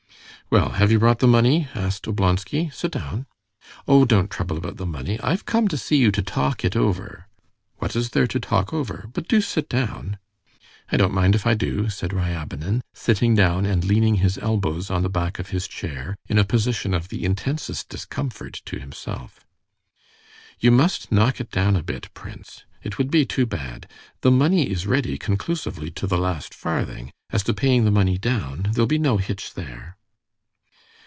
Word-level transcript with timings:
"Well, 0.51 0.71
have 0.71 0.91
you 0.91 0.99
brought 0.99 1.19
the 1.19 1.29
money?" 1.29 1.69
asked 1.73 2.07
Oblonsky. 2.07 2.69
"Sit 2.73 2.91
down." 2.91 3.25
"Oh, 3.87 4.03
don't 4.03 4.29
trouble 4.29 4.57
about 4.57 4.75
the 4.75 4.85
money. 4.85 5.17
I've 5.21 5.45
come 5.45 5.69
to 5.69 5.77
see 5.77 5.95
you 5.95 6.11
to 6.11 6.21
talk 6.21 6.65
it 6.65 6.75
over." 6.75 7.27
"What 7.77 7.95
is 7.95 8.09
there 8.09 8.27
to 8.27 8.37
talk 8.37 8.73
over? 8.73 9.07
But 9.13 9.29
do 9.29 9.39
sit 9.39 9.69
down." 9.69 10.17
"I 10.91 10.97
don't 10.97 11.13
mind 11.13 11.35
if 11.35 11.47
I 11.47 11.53
do," 11.53 11.87
said 11.89 12.11
Ryabinin, 12.11 12.81
sitting 12.93 13.33
down 13.33 13.65
and 13.65 13.85
leaning 13.85 14.15
his 14.15 14.37
elbows 14.39 14.91
on 14.91 15.03
the 15.03 15.09
back 15.09 15.39
of 15.39 15.51
his 15.51 15.69
chair 15.69 16.17
in 16.27 16.37
a 16.37 16.43
position 16.43 16.93
of 16.93 17.07
the 17.07 17.23
intensest 17.23 17.87
discomfort 17.87 18.61
to 18.65 18.77
himself. 18.77 19.45
"You 20.59 20.71
must 20.71 21.13
knock 21.13 21.39
it 21.39 21.49
down 21.49 21.77
a 21.77 21.81
bit, 21.81 22.13
prince. 22.13 22.65
It 22.83 22.97
would 22.97 23.09
be 23.09 23.25
too 23.25 23.45
bad. 23.45 23.87
The 24.19 24.31
money 24.31 24.69
is 24.69 24.85
ready 24.85 25.17
conclusively 25.17 25.91
to 25.91 26.05
the 26.07 26.17
last 26.17 26.53
farthing. 26.53 27.13
As 27.29 27.41
to 27.43 27.53
paying 27.53 27.85
the 27.85 27.89
money 27.89 28.17
down, 28.17 28.71
there'll 28.73 28.85
be 28.85 28.99
no 28.99 29.15
hitch 29.15 29.53
there." 29.53 29.95